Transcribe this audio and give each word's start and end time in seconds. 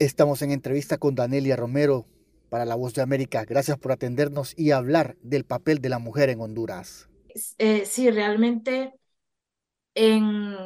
Estamos 0.00 0.42
en 0.42 0.50
entrevista 0.50 0.98
con 0.98 1.14
Danelia 1.14 1.54
Romero 1.54 2.06
para 2.50 2.64
La 2.64 2.74
Voz 2.74 2.94
de 2.94 3.02
América. 3.02 3.44
Gracias 3.44 3.78
por 3.78 3.92
atendernos 3.92 4.54
y 4.56 4.70
hablar 4.72 5.16
del 5.22 5.44
papel 5.44 5.80
de 5.80 5.88
la 5.88 5.98
mujer 5.98 6.30
en 6.30 6.40
Honduras. 6.40 7.08
Eh, 7.58 7.84
sí, 7.86 8.10
realmente 8.10 8.94
en, 9.94 10.56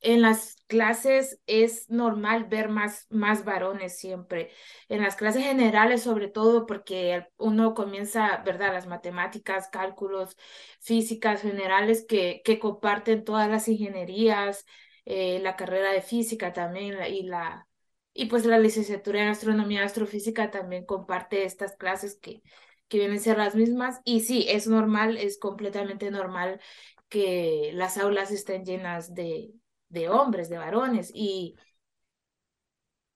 en 0.00 0.22
las 0.22 0.56
clases 0.66 1.40
es 1.46 1.88
normal 1.90 2.44
ver 2.44 2.68
más, 2.68 3.06
más 3.10 3.44
varones 3.44 3.98
siempre. 3.98 4.50
En 4.88 5.02
las 5.02 5.16
clases 5.16 5.42
generales, 5.44 6.02
sobre 6.02 6.28
todo, 6.28 6.66
porque 6.66 7.26
uno 7.36 7.74
comienza, 7.74 8.38
¿verdad? 8.44 8.72
Las 8.72 8.86
matemáticas, 8.86 9.68
cálculos, 9.68 10.36
físicas 10.80 11.42
generales 11.42 12.04
que, 12.08 12.42
que 12.44 12.58
comparten 12.58 13.24
todas 13.24 13.48
las 13.50 13.68
ingenierías, 13.68 14.64
eh, 15.04 15.40
la 15.40 15.56
carrera 15.56 15.92
de 15.92 16.02
física 16.02 16.52
también 16.52 16.96
y 17.08 17.22
la 17.24 17.68
y 18.16 18.26
pues 18.26 18.44
la 18.46 18.58
licenciatura 18.58 19.22
en 19.22 19.28
astronomía 19.28 19.84
astrofísica 19.84 20.50
también 20.50 20.86
comparte 20.86 21.44
estas 21.44 21.76
clases 21.76 22.16
que, 22.20 22.42
que 22.88 22.98
vienen 22.98 23.18
a 23.18 23.20
ser 23.20 23.38
las 23.38 23.54
mismas. 23.54 24.00
Y 24.04 24.20
sí, 24.20 24.46
es 24.48 24.66
normal, 24.66 25.16
es 25.18 25.38
completamente 25.38 26.10
normal 26.10 26.60
que 27.08 27.70
las 27.74 27.98
aulas 27.98 28.30
estén 28.30 28.64
llenas 28.64 29.14
de, 29.14 29.52
de 29.88 30.08
hombres, 30.08 30.48
de 30.48 30.58
varones. 30.58 31.10
Y 31.14 31.56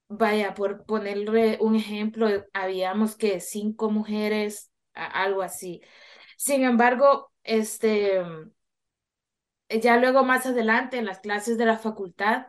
vaya, 0.08 0.54
por 0.54 0.84
ponerle 0.86 1.58
un 1.60 1.76
ejemplo, 1.76 2.28
habíamos 2.52 3.16
que 3.16 3.40
cinco 3.40 3.90
mujeres, 3.90 4.70
algo 4.94 5.42
así. 5.42 5.80
Sin 6.36 6.64
embargo, 6.64 7.32
este, 7.44 8.20
ya 9.68 9.96
luego 9.96 10.24
más 10.24 10.46
adelante 10.46 10.98
en 10.98 11.06
las 11.06 11.20
clases 11.20 11.56
de 11.58 11.66
la 11.66 11.78
facultad, 11.78 12.46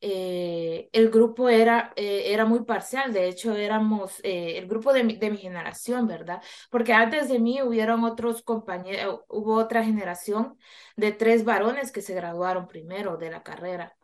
eh, 0.00 0.88
el 0.92 1.10
grupo 1.10 1.48
era, 1.48 1.92
eh, 1.96 2.32
era 2.32 2.44
muy 2.46 2.64
parcial, 2.64 3.12
de 3.12 3.28
hecho 3.28 3.54
éramos 3.54 4.20
eh, 4.22 4.58
el 4.58 4.66
grupo 4.66 4.92
de 4.92 5.04
mi, 5.04 5.16
de 5.16 5.30
mi 5.30 5.36
generación, 5.38 6.06
¿verdad? 6.06 6.42
Porque 6.70 6.92
antes 6.92 7.28
de 7.28 7.38
mí 7.38 7.60
hubieron 7.62 8.04
otros 8.04 8.42
compañeros, 8.42 9.20
hubo 9.28 9.54
otra 9.56 9.84
generación 9.84 10.56
de 10.96 11.12
tres 11.12 11.44
varones 11.44 11.92
que 11.92 12.02
se 12.02 12.14
graduaron 12.14 12.66
primero 12.68 13.16
de 13.16 13.30
la 13.30 13.42
carrera. 13.42 13.96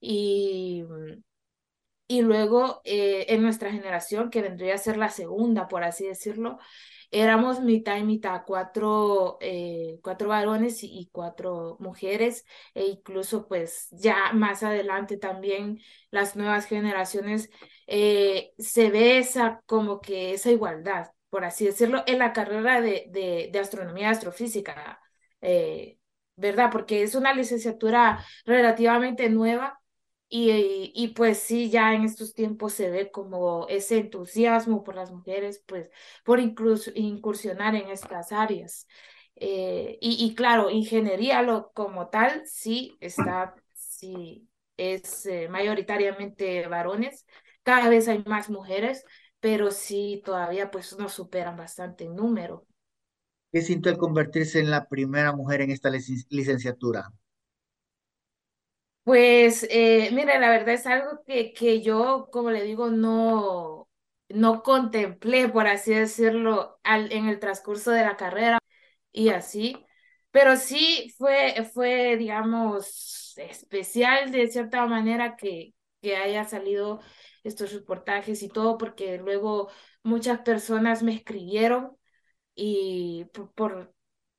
Y, 0.00 0.84
y 2.10 2.22
luego 2.22 2.80
en 2.84 3.42
nuestra 3.42 3.70
generación, 3.70 4.30
que 4.30 4.42
vendría 4.42 4.74
a 4.74 4.78
ser 4.78 4.96
la 4.96 5.10
segunda, 5.10 5.68
por 5.68 5.84
así 5.84 6.06
decirlo, 6.06 6.58
éramos 7.10 7.60
mitad 7.60 7.96
y 7.96 8.04
mitad, 8.04 8.42
cuatro, 8.46 9.38
eh, 9.40 9.98
cuatro 10.02 10.28
varones 10.28 10.82
y, 10.82 11.08
cuatro 11.12 11.76
mujeres, 11.80 12.44
e 12.74 12.86
incluso 12.86 13.48
pues 13.48 13.88
ya 13.90 14.32
más 14.32 14.62
adelante 14.62 15.16
también 15.16 15.80
las 16.10 16.36
nuevas 16.36 16.66
generaciones 16.66 17.50
eh, 17.86 18.52
se 18.58 18.90
ve 18.90 19.18
esa 19.18 19.62
como 19.66 20.00
que 20.00 20.34
esa 20.34 20.50
igualdad, 20.50 21.10
por 21.28 21.44
así 21.44 21.66
decirlo, 21.66 22.02
en 22.06 22.18
la 22.18 22.32
carrera 22.32 22.80
de, 22.80 23.06
de, 23.10 23.50
de 23.52 23.58
astronomía 23.58 24.10
astrofísica, 24.10 25.00
eh, 25.40 25.98
¿verdad? 26.36 26.70
Porque 26.72 27.02
es 27.02 27.14
una 27.14 27.34
licenciatura 27.34 28.24
relativamente 28.44 29.28
nueva 29.30 29.79
y, 30.30 30.92
y, 30.94 31.08
pues 31.08 31.38
sí, 31.40 31.70
ya 31.70 31.94
en 31.94 32.04
estos 32.04 32.34
tiempos 32.34 32.72
se 32.74 32.90
ve 32.90 33.10
como 33.10 33.66
ese 33.68 33.98
entusiasmo 33.98 34.84
por 34.84 34.94
las 34.94 35.10
mujeres, 35.12 35.62
pues 35.66 35.90
por 36.24 36.40
incluso 36.40 36.92
incursionar 36.94 37.74
en 37.74 37.90
estas 37.90 38.32
áreas. 38.32 38.86
Eh, 39.36 39.98
y, 40.00 40.24
y, 40.24 40.34
claro, 40.36 40.70
ingeniería 40.70 41.42
lo, 41.42 41.72
como 41.72 42.08
tal, 42.10 42.42
sí 42.46 42.96
está, 43.00 43.54
sí 43.74 44.48
es 44.76 45.26
eh, 45.26 45.48
mayoritariamente 45.48 46.66
varones, 46.68 47.26
cada 47.62 47.88
vez 47.88 48.08
hay 48.08 48.22
más 48.24 48.50
mujeres, 48.50 49.04
pero 49.40 49.70
sí 49.70 50.22
todavía 50.24 50.70
pues 50.70 50.96
nos 50.98 51.12
superan 51.12 51.56
bastante 51.56 52.04
en 52.04 52.14
número. 52.16 52.66
¿Qué 53.52 53.62
sintió 53.62 53.92
el 53.92 53.98
convertirse 53.98 54.58
en 54.58 54.70
la 54.70 54.88
primera 54.88 55.32
mujer 55.32 55.60
en 55.60 55.70
esta 55.70 55.88
licenciatura? 55.88 57.12
Pues, 59.04 59.66
eh, 59.70 60.10
mira, 60.12 60.38
la 60.38 60.50
verdad 60.50 60.74
es 60.74 60.86
algo 60.86 61.22
que, 61.26 61.52
que 61.52 61.80
yo, 61.82 62.28
como 62.30 62.50
le 62.50 62.62
digo, 62.62 62.90
no, 62.90 63.88
no 64.28 64.62
contemplé, 64.62 65.48
por 65.48 65.66
así 65.66 65.92
decirlo, 65.94 66.78
al, 66.84 67.10
en 67.12 67.26
el 67.28 67.40
transcurso 67.40 67.90
de 67.90 68.02
la 68.04 68.16
carrera 68.16 68.58
y 69.12 69.30
así, 69.30 69.84
pero 70.30 70.56
sí 70.56 71.14
fue, 71.18 71.64
fue, 71.74 72.16
digamos, 72.18 73.34
especial 73.38 74.32
de 74.32 74.48
cierta 74.48 74.86
manera 74.86 75.36
que, 75.36 75.74
que 76.02 76.16
haya 76.16 76.44
salido 76.44 77.00
estos 77.44 77.72
reportajes 77.72 78.42
y 78.42 78.48
todo, 78.48 78.78
porque 78.78 79.18
luego 79.18 79.70
muchas 80.04 80.40
personas 80.40 81.02
me 81.02 81.14
escribieron 81.14 81.96
y 82.54 83.26
por, 83.34 83.52
por 83.54 83.94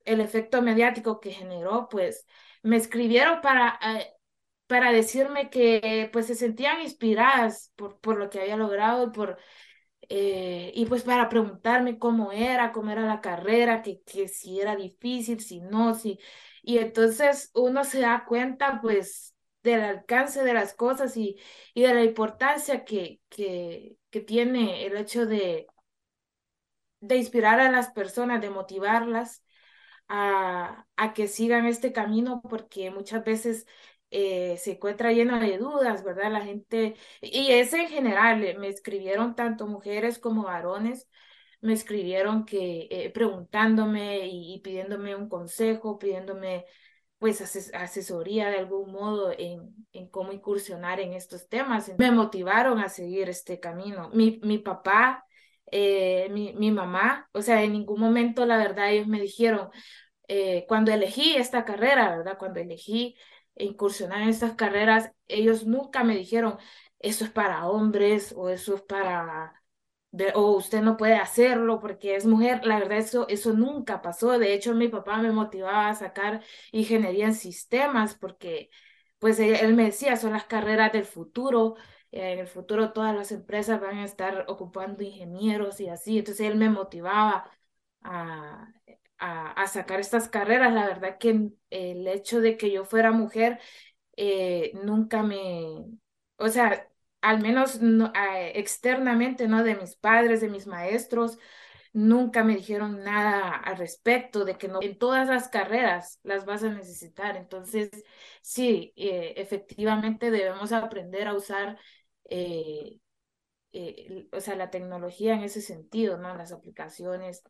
el 0.06 0.22
efecto 0.22 0.62
mediático 0.62 1.20
que 1.20 1.32
generó, 1.32 1.88
pues 1.90 2.26
me 2.64 2.78
escribieron 2.78 3.42
para... 3.42 3.80
Para 4.72 4.92
decirme 4.94 5.50
que 5.50 6.10
pues 6.14 6.28
se 6.28 6.36
sentían 6.36 6.82
inspiradas 6.82 7.74
por, 7.76 8.00
por 8.00 8.18
lo 8.18 8.30
que 8.30 8.40
había 8.42 8.56
logrado 8.58 9.08
y 9.08 9.12
por 9.12 9.38
eh, 10.10 10.72
y 10.76 10.86
pues 10.88 11.04
para 11.04 11.30
preguntarme 11.30 12.00
cómo 12.00 12.32
era, 12.32 12.72
cómo 12.74 12.92
era 12.92 13.04
la 13.08 13.22
carrera, 13.22 13.82
que, 13.84 14.02
que 14.04 14.28
si 14.30 14.62
era 14.62 14.76
difícil, 14.76 15.42
si 15.42 15.62
no, 15.62 15.96
si 15.96 16.20
y 16.64 16.80
entonces 16.80 17.52
uno 17.56 17.84
se 17.86 18.02
da 18.02 18.26
cuenta 18.28 18.82
pues 18.82 19.36
del 19.64 19.82
alcance 19.82 20.44
de 20.44 20.54
las 20.54 20.74
cosas 20.74 21.18
y, 21.18 21.38
y 21.76 21.84
de 21.84 21.94
la 21.96 22.04
importancia 22.04 22.86
que, 22.86 23.22
que, 23.30 23.98
que 24.12 24.22
tiene 24.22 24.86
el 24.88 24.98
hecho 24.98 25.26
de, 25.28 25.68
de 27.00 27.18
inspirar 27.18 27.60
a 27.60 27.72
las 27.72 27.90
personas, 27.92 28.42
de 28.42 28.50
motivarlas 28.50 29.44
a, 30.08 30.88
a 30.98 31.14
que 31.14 31.28
sigan 31.28 31.66
este 31.66 31.94
camino, 31.94 32.42
porque 32.50 32.92
muchas 32.92 33.24
veces 33.26 33.68
eh, 34.14 34.58
se 34.58 34.74
encuentra 34.74 35.14
lleno 35.14 35.40
de 35.40 35.58
dudas, 35.58 36.04
¿verdad? 36.04 36.32
La 36.32 36.42
gente, 36.42 36.96
y 37.22 37.52
es 37.52 37.74
en 37.74 37.88
general, 37.88 38.44
eh, 38.44 38.58
me 38.58 38.68
escribieron 38.68 39.36
tanto 39.36 39.68
mujeres 39.68 40.20
como 40.20 40.44
varones, 40.44 41.10
me 41.62 41.72
escribieron 41.72 42.44
que 42.44 42.90
eh, 42.92 43.10
preguntándome 43.12 44.28
y, 44.28 44.60
pidiéndome 44.60 45.16
un 45.16 45.30
consejo, 45.30 45.98
pidiéndome 45.98 46.66
pues 47.20 47.40
asesoría 47.74 48.50
de 48.50 48.58
algún 48.58 48.92
modo 48.92 49.32
en, 49.38 49.76
en 49.94 50.10
cómo 50.10 50.34
incursionar 50.34 51.00
en 51.00 51.14
estos 51.14 51.48
temas. 51.48 51.94
Me 52.00 52.12
motivaron 52.12 52.80
a 52.80 52.90
seguir 52.90 53.30
este 53.30 53.60
camino. 53.60 54.10
Mi, 54.12 54.42
mi 54.44 54.58
papá, 54.58 55.24
mi, 55.72 56.54
mi 56.54 56.72
mamá, 56.72 57.30
o 57.32 57.44
sea, 57.44 57.64
en 57.64 57.74
ningún 57.74 58.00
momento 58.00 58.46
la 58.48 58.58
verdad 58.58 58.92
ellos 58.92 59.08
me 59.08 59.22
dijeron, 59.22 59.70
cuando 60.68 60.92
elegí 60.92 61.36
esta 61.36 61.64
carrera, 61.64 62.18
¿verdad? 62.18 62.40
Cuando 62.40 62.60
elegí 62.60 63.16
incursionar 63.56 64.22
en 64.22 64.30
estas 64.30 64.54
carreras, 64.54 65.12
ellos 65.28 65.66
nunca 65.66 66.04
me 66.04 66.16
dijeron, 66.16 66.58
eso 67.00 67.26
es 67.26 67.32
para 67.32 67.68
hombres 67.68 68.34
o 68.36 68.50
eso 68.50 68.76
es 68.76 68.82
para, 68.82 69.64
o 70.36 70.52
usted 70.58 70.82
no 70.82 70.98
puede 70.98 71.16
hacerlo 71.16 71.80
porque 71.80 72.16
es 72.16 72.26
mujer. 72.26 72.66
La 72.66 72.80
verdad, 72.80 72.98
eso, 73.00 73.28
eso 73.28 73.54
nunca 73.54 74.02
pasó. 74.02 74.38
De 74.40 74.54
hecho, 74.54 74.74
mi 74.76 74.88
papá 74.88 75.18
me 75.18 75.32
motivaba 75.32 75.90
a 75.90 75.96
sacar 75.96 76.44
ingeniería 76.72 77.26
en 77.26 77.36
sistemas 77.36 78.16
porque, 78.16 78.70
pues, 79.20 79.40
él, 79.40 79.74
me 79.76 79.86
decía, 79.86 80.18
son 80.18 80.34
las 80.34 80.46
carreras 80.46 80.92
del 80.92 81.06
futuro. 81.06 81.76
En 82.12 82.40
el 82.40 82.48
futuro 82.48 82.92
todas 82.94 83.16
las 83.16 83.32
empresas 83.32 83.80
van 83.80 83.98
a 84.00 84.06
estar 84.06 84.46
ocupando 84.48 85.04
ingenieros 85.04 85.80
y 85.80 85.90
así. 85.90 86.20
Entonces 86.20 86.48
él 86.48 86.58
me 86.58 86.70
motivaba 86.70 87.50
a, 88.02 88.68
a, 89.22 89.68
sacar 89.68 90.00
estas 90.00 90.28
carreras. 90.28 90.74
La 90.74 90.88
verdad 90.88 91.18
que 91.20 91.52
el 91.70 92.08
hecho 92.08 92.42
de 92.42 92.58
que 92.58 92.72
yo 92.72 92.86
fuera 92.86 93.12
mujer 93.12 93.60
eh, 94.18 94.72
nunca 94.84 95.24
me, 95.24 95.86
o 96.38 96.50
sea, 96.50 96.88
al 97.22 97.42
menos 97.42 97.80
externamente, 98.54 99.48
¿no? 99.48 99.64
De 99.64 99.76
mis 99.76 99.96
padres, 99.96 100.42
de 100.42 100.50
mis 100.50 100.68
maestros, 100.68 101.38
nunca 101.94 102.44
me 102.44 102.56
dijeron 102.56 103.04
nada 103.04 103.56
al 103.56 103.78
respecto 103.78 104.46
de 104.46 104.58
que 104.58 104.68
no, 104.68 104.80
en 104.82 104.98
todas 104.98 105.28
las 105.28 105.50
carreras 105.50 106.20
las 106.24 106.46
vas 106.46 106.64
a 106.64 106.70
necesitar. 106.74 107.38
Entonces, 107.38 107.90
sí, 108.42 108.94
eh, 108.96 109.36
efectivamente 109.38 110.32
debemos 110.32 110.72
aprender 110.72 111.28
a 111.28 111.36
usar, 111.36 111.78
eh, 112.30 113.00
o 114.32 114.40
sea, 114.40 114.56
la 114.56 114.70
tecnología 114.72 115.34
en 115.36 115.44
ese 115.44 115.62
sentido, 115.62 116.18
¿no? 116.18 116.36
Las 116.36 116.52
aplicaciones 116.52 117.44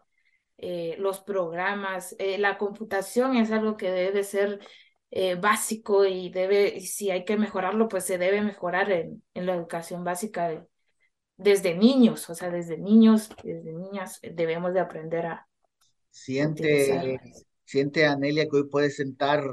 eh, 0.62 0.96
los 1.00 1.20
programas, 1.22 2.16
eh, 2.20 2.38
la 2.38 2.58
computación 2.58 3.36
es 3.36 3.52
algo 3.52 3.78
que 3.78 3.92
debe 3.92 4.24
ser 4.24 4.60
eh, 5.12 5.36
básico 5.36 6.06
y 6.06 6.30
debe, 6.30 6.80
si 6.80 7.12
hay 7.12 7.26
que 7.26 7.38
mejorarlo, 7.38 7.88
pues 7.88 8.06
se 8.06 8.18
debe 8.18 8.42
mejorar 8.42 8.92
en, 8.92 9.24
en 9.34 9.46
la 9.46 9.56
educación 9.56 10.04
básica 10.04 10.66
desde 11.38 11.76
niños, 11.76 12.30
o 12.30 12.36
sea, 12.36 12.50
desde 12.50 12.78
niños, 12.78 13.30
desde 13.44 13.74
niñas 13.74 14.20
debemos 14.22 14.74
de 14.74 14.80
aprender 14.80 15.26
a... 15.26 15.48
Siente, 16.12 17.20
siente 17.66 18.06
Anelia 18.06 18.48
que 18.48 18.58
hoy 18.58 18.70
puede 18.70 18.92
sentar 18.92 19.44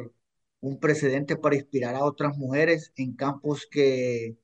un 0.61 0.79
precedente 0.79 1.37
para 1.37 1.57
inspirar 1.57 1.95
a 1.95 2.05
otras 2.05 2.37
mujeres 2.37 2.93
en 2.97 3.15
campos 3.15 3.67
que 3.71 4.37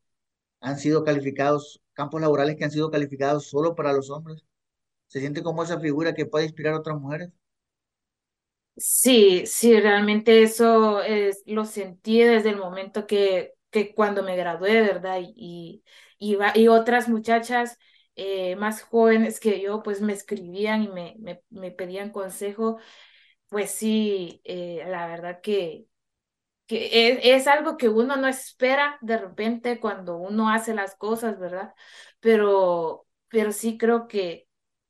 han 0.61 0.79
sido 0.79 1.05
calificados 1.05 1.83
campos 1.95 2.21
laborales 2.21 2.57
que 2.57 2.65
han 2.65 2.71
sido 2.71 2.91
calificados 2.91 3.47
solo 3.47 3.75
para 3.75 3.93
los 3.93 4.11
hombres. 4.11 4.45
¿Se 5.09 5.19
siente 5.21 5.43
como 5.43 5.63
esa 5.63 5.81
figura 5.81 6.13
que 6.15 6.27
puede 6.27 6.45
inspirar 6.45 6.75
a 6.75 6.79
otras 6.81 7.01
mujeres? 7.01 7.31
Sí, 8.77 9.47
sí, 9.47 9.79
realmente 9.81 10.43
eso 10.43 11.01
es, 11.03 11.43
lo 11.47 11.65
sentí 11.65 12.21
desde 12.23 12.51
el 12.51 12.57
momento 12.57 13.07
que, 13.07 13.53
que 13.71 13.95
cuando 13.95 14.25
me 14.25 14.37
gradué, 14.37 14.81
¿verdad? 14.81 15.21
Y, 15.23 15.85
y, 16.19 16.37
y 16.57 16.69
otras 16.69 17.09
muchachas 17.09 17.79
eh, 18.17 18.57
más 18.57 18.83
jóvenes 18.83 19.39
que 19.39 19.61
yo, 19.61 19.83
pues 19.85 20.01
me 20.01 20.13
escribían 20.13 20.83
y 20.83 20.89
me, 20.89 21.15
me, 21.21 21.41
me 21.51 21.71
pedían 21.71 22.11
consejo. 22.11 22.79
Pues 23.49 23.71
sí, 23.73 24.41
eh, 24.45 24.85
la 24.89 25.07
verdad 25.09 25.41
que, 25.43 25.87
que 26.67 27.11
es, 27.11 27.19
es, 27.43 27.47
algo 27.47 27.77
que 27.77 27.89
uno 27.89 28.17
no 28.17 28.27
espera 28.29 28.99
de 29.03 29.19
repente 29.19 29.81
cuando 29.81 30.17
uno 30.17 30.49
hace 30.51 30.75
las 30.75 30.95
cosas, 30.97 31.39
¿verdad? 31.39 31.75
Pero, 32.21 33.07
pero 33.29 33.53
sí 33.53 33.77
creo 33.79 34.09
que 34.09 34.44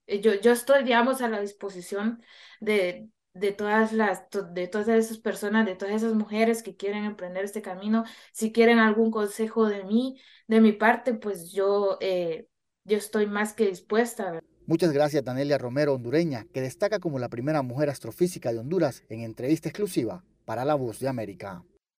yo, 0.06 0.34
yo 0.34 0.52
estoy, 0.52 0.84
digamos, 0.84 1.20
a 1.20 1.28
la 1.28 1.40
disposición 1.40 2.22
de, 2.60 3.08
de 3.34 3.52
todas 3.52 3.92
las, 3.92 4.24
de 4.52 4.68
todas 4.68 4.88
esas 4.88 5.18
personas, 5.18 5.66
de 5.66 5.74
todas 5.74 5.94
esas 5.94 6.14
mujeres 6.14 6.62
que 6.62 6.76
quieren 6.76 7.04
emprender 7.04 7.44
este 7.44 7.62
camino. 7.62 8.04
Si 8.32 8.52
quieren 8.52 8.78
algún 8.78 9.10
consejo 9.10 9.66
de 9.66 9.84
mí, 9.84 10.20
de 10.46 10.60
mi 10.60 10.72
parte, 10.72 11.14
pues 11.14 11.52
yo, 11.52 11.98
eh, 12.00 12.46
yo 12.84 12.96
estoy 12.96 13.26
más 13.26 13.52
que 13.52 13.66
dispuesta. 13.66 14.40
Muchas 14.66 14.92
gracias, 14.92 15.24
Danelia 15.24 15.58
Romero, 15.58 15.94
hondureña, 15.94 16.46
que 16.54 16.62
destaca 16.62 16.98
como 16.98 17.18
la 17.18 17.28
primera 17.28 17.62
mujer 17.62 17.90
astrofísica 17.90 18.52
de 18.52 18.60
Honduras 18.60 19.04
en 19.10 19.20
entrevista 19.20 19.68
exclusiva 19.68 20.24
para 20.46 20.64
La 20.64 20.74
Voz 20.74 21.00
de 21.00 21.08
América. 21.08 21.62